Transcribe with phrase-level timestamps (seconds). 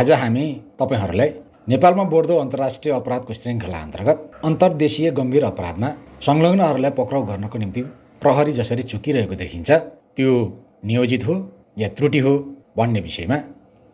[0.00, 0.44] आज हामी
[0.80, 1.28] तपाईँहरूलाई
[1.68, 5.88] नेपालमा बढ्दो अन्तर्राष्ट्रिय अपराधको श्रृङ्खला अन्तर्गत अन्तर्देशीय गम्भीर अपराधमा
[6.26, 7.82] संलग्नहरूलाई पक्राउ गर्नको निम्ति
[8.22, 9.70] प्रहरी जसरी चुकिरहेको देखिन्छ
[10.16, 10.30] त्यो
[10.90, 11.34] नियोजित हो
[11.78, 12.32] या त्रुटि हो
[12.78, 13.38] भन्ने विषयमा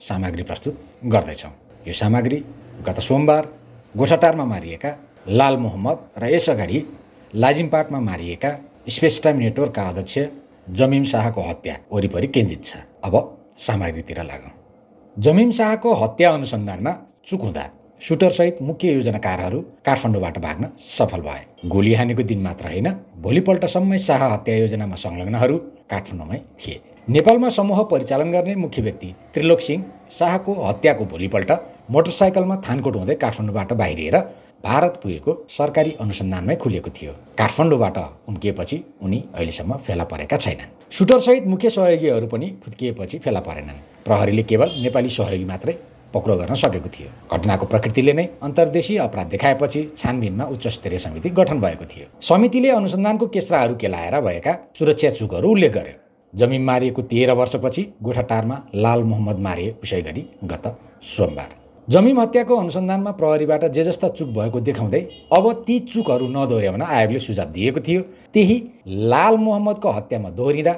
[0.00, 0.74] सामग्री प्रस्तुत
[1.14, 1.53] गर्दैछौँ।
[1.87, 2.38] यो सामग्री
[2.88, 3.48] गत सोमबार
[3.96, 4.91] गोठाटारमा मारिएका
[5.38, 6.79] लाल मोहम्मद र यसअगाडि
[7.34, 8.52] लाजिमपाटमा मारिएका
[8.96, 10.18] स्पेस टाइम नेटवर्कका अध्यक्ष
[10.79, 13.14] जमिम शाहको हत्या वरिपरि केन्द्रित छ। अब
[13.66, 14.55] सामग्रीतिर लागौँ।
[15.17, 16.91] जमिम शाहको हत्या अनुसन्धानमा
[17.29, 17.62] चुक हुँदा
[18.03, 22.89] सुटरसहित मुख्य योजनाकारहरू काठमाडौँबाट भाग्न सफल भए। गोली हानेको दिन मात्र होइन
[23.23, 25.57] भोलिपल्टसम्मै शाह हत्या योजनामा संलग्नहरू
[25.90, 29.85] काठमाडौँमै थिए। नेपालमा समूह परिचालन गर्ने मुख्य व्यक्ति त्रिलोक सिंह
[30.18, 31.53] शाहको हत्याको भोलिपल्ट
[31.90, 34.17] मोटरसाइकलमा थानकोट हुँदै काठमाडौँबाट बाहिरिएर
[34.65, 41.70] भारत पुगेको सरकारी अनुसन्धानमै खुलिएको थियो। काठमाडौँबाट उम्किएपछि उनी अहिलेसम्म फेला परेका छैनन्। सुटरसहित मुख्य
[41.70, 45.75] सहयोगीहरू पनि फुत्किएपछि फेला परेनन्। प्रहरीले केवल नेपाली सहयोगी मात्रै
[46.15, 51.61] पक्राउ गर्न सकेको थियो। घटनाको प्रकृतिले नै अन्तर्देशीय अपराध देखाएपछि छानबिनमा उच्च स्तरीय समिति गठन
[51.61, 55.97] भएको थियो। समितिले अनुसन्धानको केस्राहरू केलाएर भएका सुरक्षा चुकहरू उल्लेख गर्यो।
[56.35, 60.67] जमिन मारिएको तेह्र वर्षपछि गोठाटारमा लाल मोहम्मद मारिए उसै गरी गत
[61.03, 67.19] सोमबार। जमिन हत्याको अनुसन्धानमा प्रहरीबाट जे जस्ता चुक भएको देखाउँदै अब ती चुकहरू नदोहोऱ्याउन आयोगले
[67.19, 68.01] सुझाव दिएको थियो।
[68.34, 68.56] त्यही
[69.06, 70.75] लाल मोहम्मदको हत्यामा दोहोरिँदा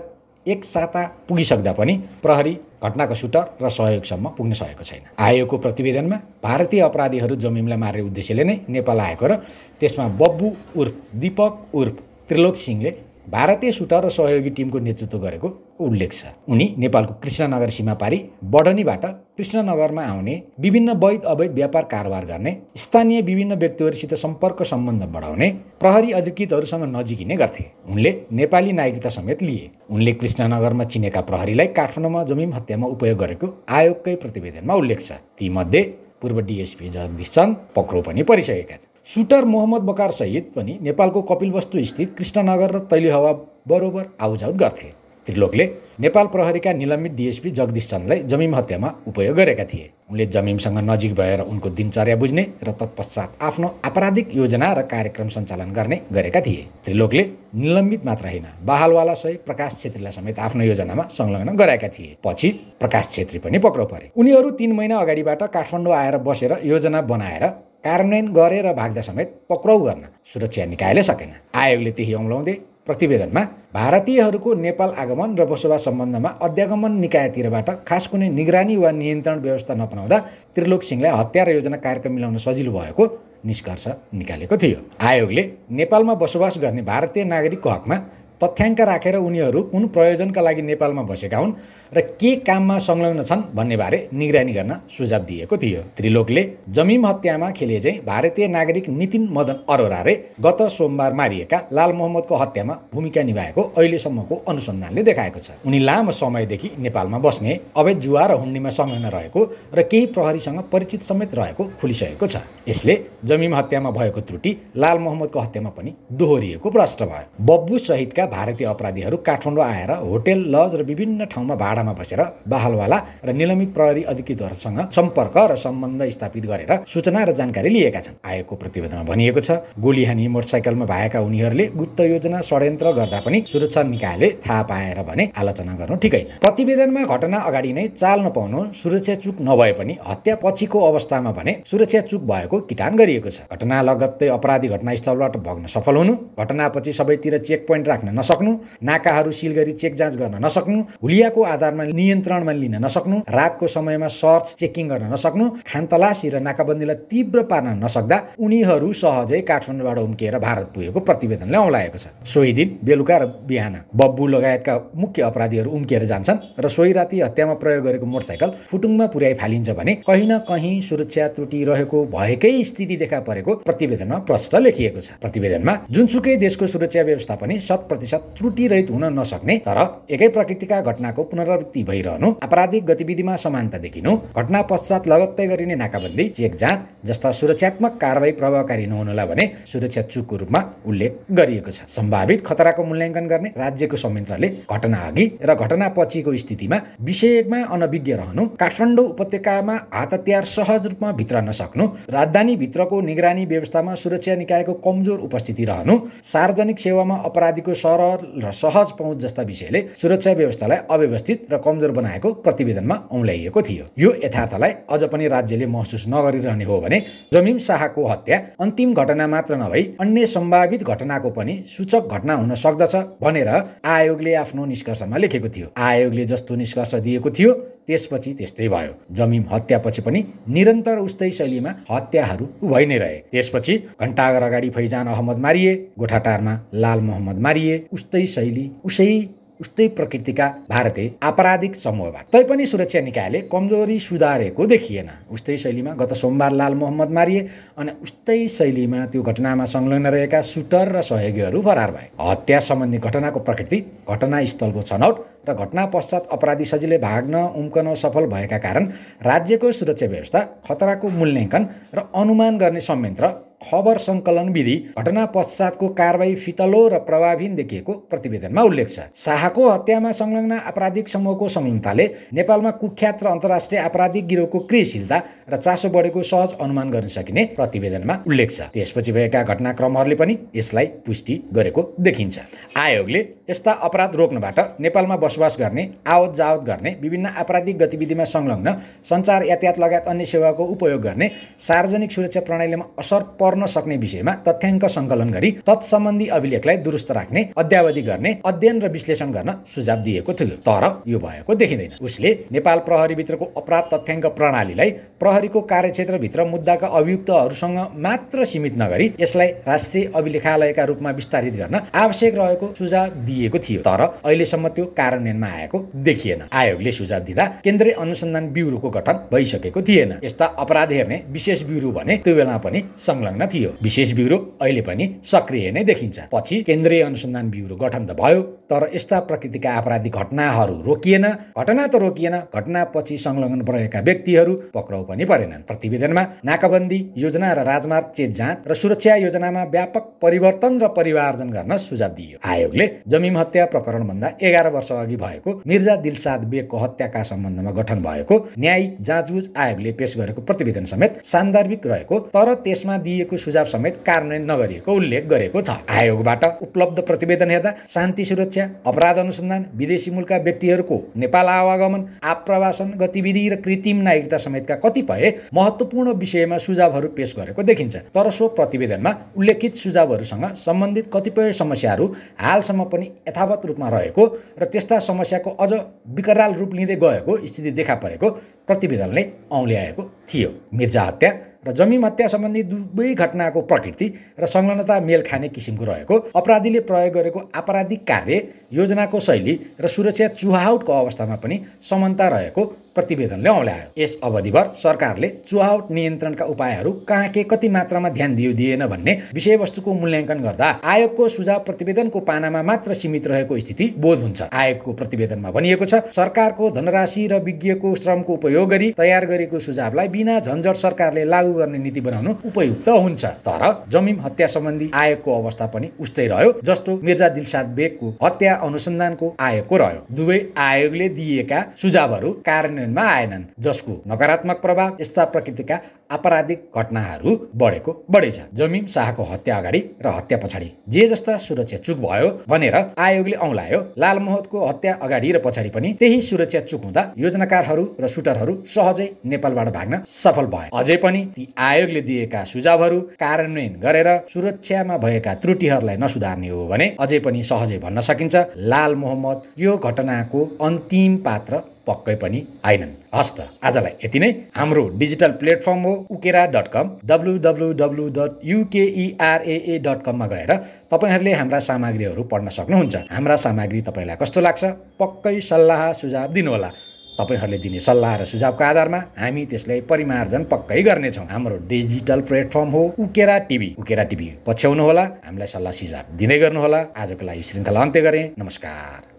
[0.46, 2.52] एक साता पुगिसक्दा पनि प्रहरी
[2.84, 8.56] घटनाको सुटर र सहयोगसम्म पुग्न सकेको छैन। आयोगको प्रतिवेदनमा भारतीय अपराधीहरू जमिमलाई मार्ने उद्देश्यले नै
[8.68, 9.36] नेपाल आएको र
[9.80, 11.96] त्यसमा बब्बु उर्फ दीपक उर्फ
[12.28, 12.90] त्रिलोक सिंहले
[13.28, 15.48] भारतीय सुटर र सहयोगी टिमको नेतृत्व गरेको
[15.80, 19.04] उल्लेख छ। उनी नेपालको कृष्णनगर सीमा पारी बडनीबाट
[19.36, 26.12] कृष्णनगरमा आउने विभिन्न वैध अवैध व्यापार कारोबार गर्ने स्थानीय विभिन्न व्यक्तिहरूसित सम्पर्क सम्बन्ध बढाउने प्रहरी
[26.12, 32.86] अधिकृतहरूसँग नजिकिने गर्थे। उनले नेपाली नागरिकता समेत लिए। उनले कृष्णनगरमा चिनेका प्रहरीलाई काठमाडौँमा जमिन हत्यामा
[32.88, 35.82] उपयोग गरेको आयोगकै प्रतिवेदनमा उल्लेख छ। तीमध्ये
[36.22, 41.84] पूर्व डिएसपी जगदीश चन्द पक्राउ पनि परिसकेका छन्। सुटर मोहम्मद बकार सहित पनि नेपालको कपिलवस्तु
[41.84, 43.32] स्थित कृष्णनगर र तैली हवा
[43.68, 44.88] बरोबर आउजाउत गर्थे।
[45.26, 45.64] त्रिलोकले
[46.00, 51.40] नेपाल प्रहरीका निलम्बित डिएसपी जगदीश चन्दलाई जमिम हत्यामा उपयोग गरेका थिए। उनले जमिमसँग नजिक भएर
[51.42, 57.24] उनको दिनचर्या बुझ्ने र तत्पश्चात आफ्नो आपराधिक योजना र कार्यक्रम सञ्चालन गर्ने गरेका थिए। त्रिलोकले
[57.54, 62.48] निलम्बित मात्र होइन बाहालवाला सहित प्रकाश छेत्रीलाई समेत आफ्नो योजनामा संलग्न गराएका थिए। पछि
[62.80, 67.46] प्रकाश छेत्री पनि पक्राउ परे। उनीहरू तिन महिना अगाडिबाट काठमाडौँ आएर बसेर योजना बनाएर
[67.84, 72.54] कार्यान्वयन गरेर भाग्दा समेत पक्राउ गर्न सुरक्षा निकायले सकेन। आयोगले त्यही औँलाउँदै
[72.86, 73.42] प्रतिवेदनमा
[73.74, 80.18] भारतीयहरूको नेपाल आगमन र बसोबास सम्बन्धमा अध्यागमन निकायतिरबाट खास कुनै निगरानी वा नियन्त्रण व्यवस्था नपनाउँदा
[80.54, 83.04] त्रिलोक सिंहलाई हत्या योजना कार्यक्रम मिलाउन सजिलो भएको
[83.46, 87.96] निष्कर्ष निकालेको थियो। आयोगले नेपालमा बसोबास गर्ने भारतीय नागरिकको हकमा
[88.42, 91.52] तथ्याङ्क राखेर उनीहरू कुन प्रयोजनका लागि नेपालमा बसेका हुन्
[91.92, 97.80] र के काममा संलग्न छन् भन्नेबारे निगरानी गर्न सुझाव दिएको थियो। त्रिलोकले जमिम हत्यामा खेले
[97.80, 104.34] चाहिँ भारतीय नागरिक नितिन मदन अरोराले गत सोमबार मारिएका लाल मोहम्मदको हत्यामा भूमिका निभाएको अहिलेसम्मको
[104.48, 109.40] अनुसन्धानले देखाएको छ। उनी लामो समयदेखि नेपालमा बस्ने अवैध जुवा र हुन्डीमा संलग्न रहेको
[109.74, 112.36] र केही प्रहरीसँग परिचित समेत रहेको खुलिसकेको छ।
[112.68, 112.94] यसले
[113.24, 119.16] जमिम हत्यामा भएको त्रुटि लाल मोहम्मदको हत्यामा पनि दोहोरिएको प्रष्ट भयो। बब्बु सहितका भारतीय अपराधीहरू
[119.28, 125.36] काठमाडौँ आएर होटेल लज र विभिन्न ठाउँमा भाडामा बसेर बाहलवाला र निलम्बित प्रहरी अधिकृतहरूसँग सम्पर्क
[125.50, 129.50] र सम्बन्ध स्थापित गरेर सूचना र जानकारी लिएका छन्। आयोगको प्रतिवेदनमा भनिएको छ
[129.80, 135.24] गोली हानी मोटरसाइकलमा भएका उनीहरूले गुप्त योजना षड्यन्त्र गर्दा पनि सुरक्षा निकायले थाहा पाएर भने
[135.38, 140.78] आलोचना गर्नु ठिकै प्रतिवेदनमा घटना अगाडि नै चाल नपाउनु सुरक्षा चुक नभए पनि हत्या पछिको
[140.88, 146.14] अवस्थामा भने सुरक्षा चुक भएको किटान गरिएको छ। घटना लगत्तै अपराधी घटनास्थलबाट भग्न सफल हुनु
[146.38, 148.52] घटनापछि सबैतिर चेक पोइन्ट राख्न नसक्नु
[148.82, 154.54] नाकाहरू सिल गरी चेक जाँच गर्न नसक्नु हुलियाको आधारमा नियन्त्रणमा लिन नसक्नु रातको समयमा सर्च
[154.60, 161.00] चेकिङ गर्न नसक्नु खानतलासी र नाकाबन्दीलाई तीव्र पार्न नसक्दा उनीहरू सहजै काठमाडौँबाट उम्किएर भारत पुगेको
[161.08, 166.68] प्रतिवेदनले औलाएको छ। सोही दिन बेलुका र बिहान बब्बु लगायतका मुख्य अपराधीहरू उम्किएर जान्छन् र
[166.68, 171.64] सोही राति हत्यामा प्रयोग गरेको मोटरसाइकल फुटुङमा पुर्याइ फालिन्छ भने कहीँ न कहीँ सुरक्षा त्रुटि
[171.64, 177.58] रहेको भएकै स्थिति देखा परेको प्रतिवेदनमा प्रष्ट लेखिएको छ। प्रतिवेदनमा जुनसुकै देशको सुरक्षा व्यवस्था पनि
[177.60, 179.78] शत त्रुटिरहित हुन नसक्ने तर
[180.10, 186.56] एकै प्रकृतिका घटनाको पुनरावृत्ति भइरहनु आपराधिक गतिविधिमा समानता देखिनु घटना पश्चात लगत्तै गरिने नाकाबन्दी चेक
[186.56, 192.84] जाँच जस्ता सुरक्षात्मक कारवाही प्रभावकारी नहुनुलाई भने सुरक्षा चुकको रूपमा उल्लेख गरिएको छ। सम्भावित खतराको
[192.84, 199.74] मूल्याङ्कन गर्ने राज्यको संयन्त्रले घटना अघि र घटना पछिको स्थितिमा विषयमा अनभिज्ञ रहनु काठमाडौँ उपत्यकामा
[199.94, 205.98] हात हतियार सहज रूपमा भित्र नसक्नु राजधानी भित्रको निगरानी व्यवस्थामा सुरक्षा निकायको कमजोर उपस्थिति रहनु
[206.32, 211.90] सार्वजनिक सेवामा अपराधीको सहर सरल र सहज पहुँच जस्ता विषयले सुरक्षा व्यवस्थालाई अव्यवस्थित र कमजोर
[211.90, 217.02] बनाएको प्रतिवेदनमा औँल्याइएको थियो। यो यथार्थलाई अझ पनि राज्यले महसुस नगरिरहने हो भने
[217.32, 222.94] जमिम शाहको हत्या अन्तिम घटना मात्र नभई अन्य सम्भावित घटनाको पनि सूचक घटना हुन सक्दछ
[223.22, 223.50] भनेर
[223.84, 227.52] आयोगले आफ्नो निष्कर्षमा लेखेको थियो। आयोगले जस्तो निष्कर्ष दिएको थियो
[227.88, 230.20] त्यसपछि त्यस्तै भयो। जमिम हत्यापछि पनि
[230.54, 236.54] निरन्तर उस्तै शैलीमा हत्याहरू भइ नै रहे। त्यसपछि घन्टागर अगाडि फैजान अहमद मारिए गोठाटारमा
[236.84, 239.10] लाल मोहम्मद मारिए उस्तै शैली उसै
[239.60, 246.52] उस्तै प्रकृतिका भारतीय आपराधिक समूहबाट। तैपनि सुरक्षा निकायले कमजोरी सुधारेको देखिएन। उस्तै शैलीमा गत सोमबार
[246.52, 247.40] लाल मोहम्मद मारिए
[247.78, 253.40] अनि उस्तै शैलीमा त्यो घटनामा संलग्न रहेका सुटर र सहयोगीहरू फरार भए। हत्या सम्बन्धी घटनाको
[253.40, 253.78] प्रकृति
[254.08, 255.16] घटनास्थलको छनौट
[255.48, 258.86] र घटना पश्चात अपराधी सजिलै भाग्न उम्कन सफल भएका कारण
[259.24, 263.26] राज्यको सुरक्षा व्यवस्था खतराको मूल्याङ्कन र अनुमान गर्ने संयन्त्र
[263.62, 270.12] खबर सङ्कलन विधि घटना पश्चातको कारवाही फितलो र प्रभावहीन देखिएको प्रतिवेदनमा उल्लेख छ। शाहको हत्यामा
[270.12, 275.18] संलग्न आपराधिक समूहको संलग्नताले नेपालमा कुख्यात र अन्तर्राष्ट्रिय आपराधिक गिरोहको क्रियाशीलता
[275.50, 280.86] र चासो बढेको सहज अनुमान गर्न सकिने प्रतिवेदनमा उल्लेख छ। त्यसपछि भएका घटनाक्रमहरूले पनि यसलाई
[281.02, 282.38] पुष्टि गरेको देखिन्छ।
[282.78, 283.20] आयोगले
[283.50, 288.68] यस्ता अपराध रोक्नबाट नेपालमा बसोबास गर्ने आवत जावत गर्ने विभिन्न आपराधिक गतिविधिमा संलग्न
[289.10, 291.30] सञ्चार यातायात लगायत अन्य सेवाको उपयोग गर्ने
[291.66, 298.02] सार्वजनिक सुरक्षा प्रणालीमा असर पर्न सक्ने विषयमा तथ्याङ्क सङ्कलन गरी तत्सम्बन्धी अभिलेखलाई दुरुस्त राख्ने अध्यावधि
[298.02, 303.44] गर्ने अध्ययन र विश्लेषण गर्न सुझाव दिएको थियो। तर यो भएको देखिँदैन। उसले नेपाल प्रहरीभित्रको
[303.56, 304.90] अपराध तथ्याङ्क प्रणालीलाई
[305.20, 312.66] प्रहरीको कार्यक्षेत्रभित्र मुद्दाका अभियुक्तहरूसँग मात्र सीमित नगरी यसलाई राष्ट्रिय अभिलेखालयका रूपमा विस्तारित गर्न आवश्यक रहेको
[312.78, 318.90] सुझाव दिएको थियो। तर अहिलेसम्म त्यो कार्यान्वयनमा आएको देखिएन। आयोगले सुझाव दिँदा केन्द्रीय अनुसन्धान ब्युरोको
[318.90, 323.70] गठन भइसकेको थिएन। यस्ता अपराध हेर्ने विशेष ब्युरो भने त्यो बेला पनि संलग्न संलग्न थियो।
[323.82, 328.90] विशेष ब्युरो अहिले पनि सक्रिय नै देखिन्छ। पछि केन्द्रीय अनुसन्धान ब्युरो गठन त भयो तर
[328.94, 335.62] यस्ता प्रकृतिका आपराधिक घटनाहरू रोकिएन। घटना त रोकिएन घटनापछि संलग्न रहेका व्यक्तिहरू पक्राउ पनि परेनन्।
[335.68, 341.76] प्रतिवेदनमा नाकाबन्दी योजना र राजमार्ग चेत जाँच र सुरक्षा योजनामा व्यापक परिवर्तन र परिवार्जन गर्न
[341.78, 347.70] सुझाव दिइयो। आयोगले जमिम हत्या प्रकरणभन्दा एघार वर्ष अघि भएको मिर्जा दिलसाद बेगको हत्याका सम्बन्धमा
[347.78, 353.36] गठन भएको न्यायिक जाँचबुझ आयोगले पेश गरेको प्रतिवेदन समेत सान्दर्भिक रहेको तर त्यसमा दिएको दिएको
[353.36, 359.64] सुझाव समेत कार्यान्वयन नगरिएको उल्लेख गरेको छ। आयोगबाट उपलब्ध प्रतिवेदन हेर्दा शान्ति सुरक्षा अपराध अनुसन्धान
[359.76, 367.08] विदेशी मूलका व्यक्तिहरूको नेपाल आवागमन आप्रवासन गतिविधि र कृत्रिम नागरिकता समेतका कतिपय महत्त्वपूर्ण विषयमा सुझावहरू
[367.16, 372.06] पेश गरेको देखिन्छ। तर सो प्रतिवेदनमा उल्लेखित सुझावहरूसँग सम्बन्धित कतिपय समस्याहरू
[372.38, 374.26] हालसम्म पनि यथावत रूपमा रहेको
[374.58, 375.72] र त्यस्ता समस्याको अझ
[376.16, 378.30] विकराल रूप लिँदै गएको स्थिति देखा परेको
[378.68, 381.30] प्रतिवेदनले औँल्याएको थियो। मिर्जा हत्या
[381.64, 384.06] र जमिन हत्या सम्बन्धी दुवै घटनाको प्रकृति
[384.40, 390.28] र संलग्नता मेल खाने किसिमको रहेको अपराधीले प्रयोग गरेको आपराधिक कार्य योजनाको शैली र सुरक्षा
[390.38, 392.64] चुहाउटको अवस्थामा पनि समानता रहेको
[392.98, 398.86] प्रतिवेदनले औँल्यायो यस अवधिभर सरकारले चुहाउट नियन्त्रणका उपायहरू कहाँ के कति मात्रामा ध्यान दियो दिएन
[398.86, 404.92] भन्ने विषयवस्तुको मूल्याङ्कन गर्दा आयोगको सुझाव प्रतिवेदनको पानामा मात्र सीमित रहेको स्थिति बोध हुन्छ। आयोगको
[404.92, 410.76] प्रतिवेदनमा भनिएको छ सरकारको धनराशि र विज्ञको श्रमको उपयोग गरी तयार गरेको सुझावलाई बिना झन्झट
[410.76, 416.26] सरकारले लागू गर्ने नीति बनाउनु उपयुक्त हुन्छ। तर जमिन हत्या सम्बन्धी आयोगको अवस्था पनि उस्तै
[416.26, 423.02] रह्यो जस्तो मिर्जा दिलसाद बेगको हत्या अनुसन्धानको आयोगको रह्यो। दुवै आयोगले दिएका सुझावहरू कार्यान्वयन कार्यान्वयनमा
[423.04, 425.78] आएनन्। जसको नकारात्मक प्रभाव यस्ता प्रकृतिका
[426.10, 431.98] आपराधिक घटनाहरू बढेको बढेछ जमिन शाहको हत्या अगाडि र हत्या पछाडि जे जस्ता सुरक्षा चुक
[431.98, 437.84] भयो भनेर आयोगले औँलायो लालमोहतको हत्या अगाडि र पछाडि पनि त्यही सुरक्षा चुक हुँदा योजनाकारहरू
[438.00, 444.08] र सुटरहरू सहजै नेपालबाट भाग्न सफल भए। अझै पनि ती आयोगले दिएका सुझावहरू कार्यान्वयन गरेर
[444.32, 448.36] सुरक्षामा भएका त्रुटिहरूलाई नसुधार्ने हो भने अझै पनि सहजै भन्न सकिन्छ।
[448.72, 454.82] लाल मोहम्मद यो घटनाको अन्तिम पात्र पक्कै पनि आएनन्। हस् त आजलाई यति नै। हाम्रो
[455.00, 460.52] डिजिटल प्लेटफर्म हो Ukera dot com W W W dot UKERAA dot कममा गएर
[460.92, 464.64] तपाईँहरूले हाम्रा सामग्रीहरू पढ्न सक्नुहुन्छ। हाम्रा सामग्री तपाईँलाई कस्तो लाग्छ?
[465.00, 466.70] पक्कै सल्लाह सुझाव दिनुहोला।
[467.18, 472.82] तपाईँहरूले दिने सल्लाह र सुझावको आधारमा हामी त्यसलाई परिमार्जन पक्कै गर्नेछौँ। हाम्रो डिजिटल प्लेटफर्म हो
[472.98, 478.24] उकेरा टिभी। उकेरा टिभी पछ्याउनुहोला। हामीलाई सल्लाह सुझाव दिँदै गर्नुहोला। आजको लागि श्रृङ्खला अन्त्य गरेँ।
[478.38, 479.16] नमस्कार।